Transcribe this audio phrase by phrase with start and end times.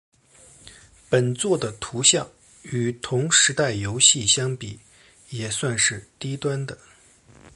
[1.09, 2.27] 本作的图像
[2.63, 4.79] 与同时代游戏相比
[5.29, 6.75] 也算是低端的。